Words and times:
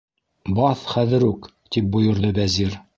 Баҫ 0.59 0.81
хәҙер 0.95 1.27
үк!- 1.29 1.47
тип 1.77 1.95
бойорҙо 1.97 2.35
Вәзир. 2.43 2.81